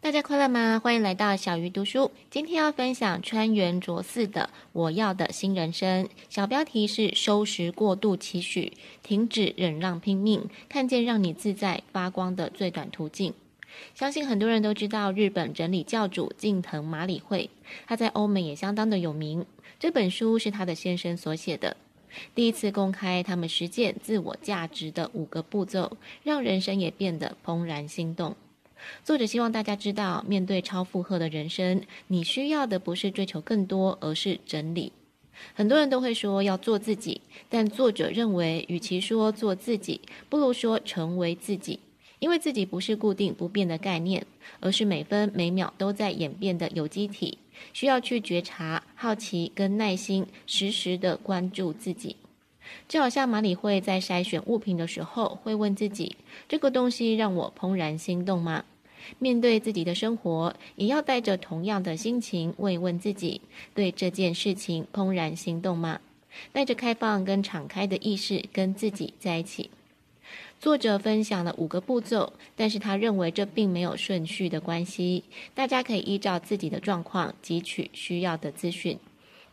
[0.00, 0.80] 大家快乐吗？
[0.82, 2.12] 欢迎来到小鱼读书。
[2.30, 8.72] 今天要分享川原卓四的《我要的新人生》，小标题是“收拾过度期许，
[9.02, 13.34] 停止忍让拼命，看见让你自在发光的最短途径”。
[13.92, 17.50] 相信很多人都知道日本整理教主近藤麻里惠，
[17.86, 19.44] 他在欧美也相当的有名。
[19.80, 21.76] 这本书是他的先生所写的，
[22.36, 28.36] 第一次公开他们实践自我价值的五个步骤，让人生也变得怦然心动。
[29.04, 34.92] 作者希望大家知道，面对超负荷的人生，你需要的不是追求更多，而是整理。
[35.54, 41.80] 很多人都会说要做自己，但作者认为，与其说做自己，不如说成为自己。
[42.18, 44.26] 因为自己不是固定不变的概念，
[44.58, 47.38] 而是每分每秒都在演变的有机体，
[47.72, 52.16] 需要去觉察、好奇跟耐心，时时的关注自己。
[52.88, 56.16] 就好像马里会在筛选物品的时候，会问自己：
[56.48, 58.64] 这个东西让我怦然心动吗？
[59.18, 63.40] 面对自己的生活，也要带着同样的心情慰问自己：
[63.74, 66.00] 对这件事情怦然心动吗？
[66.52, 69.70] 带着开放跟敞开的意识，跟自己在一起。
[70.60, 78.98] 作者分享了五个步骤，但是他认为这并没有顺序的关系，大家可以依照自己的状况汲取需要的资讯。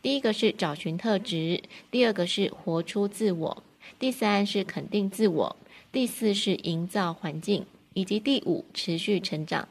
[0.06, 3.64] 第一个是找寻特质，第二个是活出自我，
[3.98, 5.56] 第三是肯定自我，
[5.90, 9.68] 第四是营造环境，以及第五持续成长。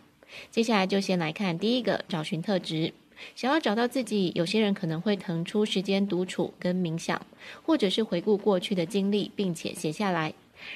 [0.52, 2.94] 接下来就先来看第一个找寻特质。
[3.33, 7.25] 想要找到自己，有些人可能会腾出时间独处跟冥想，
[7.64, 10.33] 或者是回顾过去的经历，并且写下来。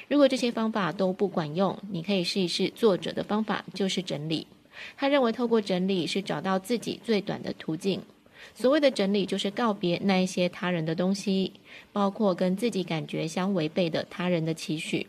[0.08, 4.46] 如果这些方法都不管用，你可以试一试作者的方法，就是整理。
[4.96, 8.00] 他认为透过整理是找到自己最短的途径。
[8.54, 11.52] 所谓的整理，就是告别那一些他人的东西，
[11.92, 15.06] 包括跟自己感觉相违背的他人的期许。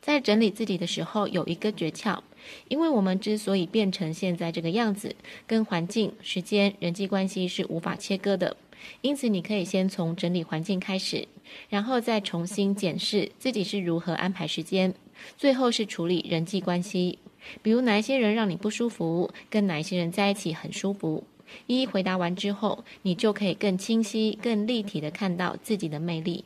[0.00, 2.20] 在整理自己的时候，有一个诀窍，
[2.68, 5.16] 因为我们之所以变成现在这个样子，
[5.48, 8.56] 跟环境、时间、人际关系是无法切割的。
[9.00, 11.26] 因此，你可以先从整理环境开始，
[11.68, 14.94] 然后再重新检视自己是如何安排时间，
[15.36, 17.18] 最后是处理人际关系，
[17.62, 21.24] 比如哪一些人让你不舒服，跟哪一些人在一起很舒服。
[21.66, 26.44] 一一回答完之后，你就可以更清晰、更立体地看到自己的魅力。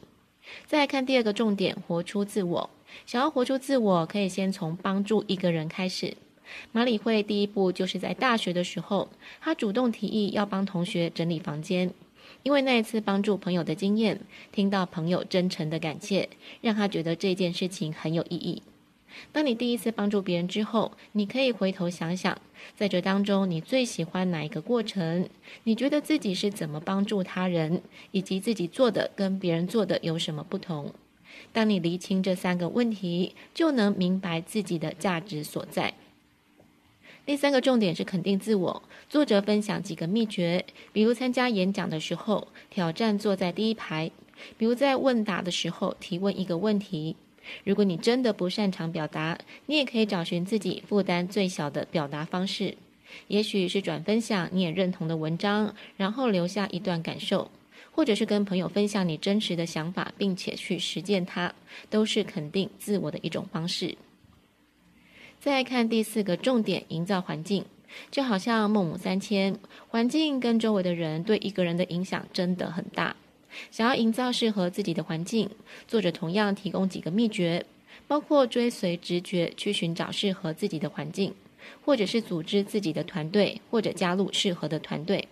[0.66, 2.70] 再来看第二个重点，活出自我。
[3.06, 6.16] 想要活出自我，可以先从帮助一个人开始。
[6.72, 9.08] 马里会第一步就是在大学的时候，
[9.40, 11.94] 他主动提议要帮同学整理房间，
[12.42, 16.28] 因为那一次帮助朋友的经验，听到朋友真诚的感谢，
[16.60, 18.62] 让他觉得这件事情很有意义。
[19.32, 22.38] 当你第一次帮助别人之后，你可以回头想想，
[22.76, 25.28] 在这当中你最喜欢哪一个过程？
[25.64, 27.82] 你觉得自己是怎么帮助他人，
[28.12, 30.92] 以及自己做的跟别人做的有什么不同？
[31.52, 35.94] 当你厘清这三个问题，就能明白自己的价值所在。
[37.26, 38.82] 第三个重点是肯定自我。
[39.08, 44.10] 作者分享几个秘诀，比如参加演讲的时候，挑战坐在第一排；
[44.58, 47.16] 比如在问答的时候，提问一个问题。
[47.64, 52.76] 如果你真的不擅长表达，你也可以找寻自己负担最小的表达方式，
[53.28, 57.50] 也许是转分享你也认同的文章，然后留下一段感受，
[57.90, 61.54] 或者是跟朋友分享你真实的想法，并且去实践它，
[61.88, 63.96] 都是肯定自我的一种方式。
[65.40, 67.64] 再看第四个重点，营造环境，
[68.10, 69.58] 就好像孟母三迁，
[69.88, 73.16] 环境跟周围的人对一个人的影响真的很大。
[73.70, 75.50] 想要营造适合自己的环境，
[75.86, 77.64] 作者同样提供几个秘诀，
[78.06, 81.34] 包括追随直觉去寻找适合自己的环境，
[81.84, 85.28] 或者是组织自己的团队，或者加入适合的团队。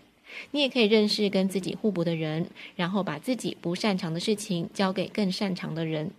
[0.50, 2.46] 你也可以认识跟自己互补的人，
[2.76, 6.10] 然后把自己不擅长的事情交给更擅长的人。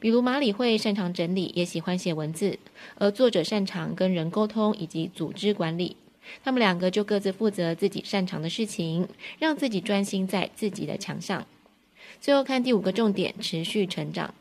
[0.00, 2.58] 比如马里会擅长整理，也喜欢写文字，
[2.96, 5.96] 而作者擅长跟人沟通以及组织管理。
[6.42, 11.46] 他们两个就各自负责自己擅长的事情，让自己专心在自己的强项。
[12.20, 14.34] 最后看第五个重点：持续成长。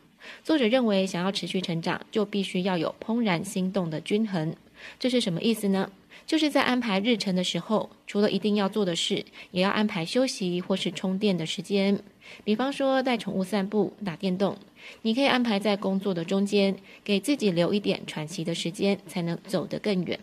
[0.44, 4.56] 作者认为，想要持续成长，就必须要有怦然心动的均衡。
[5.00, 5.92] 这是什么意思呢？
[6.26, 12.00] 就是在安排日程的时候，除了一定要做的事，也要安排休息或是充电的时间。
[12.44, 14.58] 比方说，带宠物散步、打电动，
[15.04, 20.20] 你可以安排在工作的中间，给自己留一点喘息的时间，才能走得更远。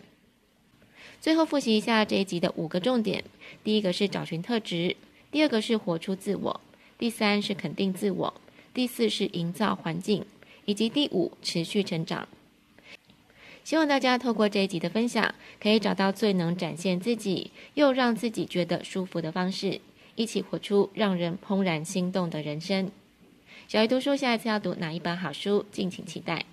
[1.22, 3.22] 最后复习一下这一集的五个重点：
[3.62, 4.96] 第一个是找寻特质，
[5.30, 6.60] 第二个是活出自我，
[6.98, 8.34] 第三是肯定自我，
[8.74, 10.26] 第四是营造环境，
[10.64, 12.26] 以及第五持续成长。
[13.62, 19.80] 希望大家透过这一集的分享，可以找到最能展现自己又让自己觉得舒服的方式，
[20.16, 22.90] 一起活出让人怦然心动的人生。
[23.68, 26.44] 小鱼读书下一次要读哪一本好书，敬请期待。